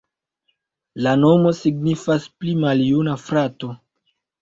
[1.09, 3.75] La nomo signifas: pli maljuna frato.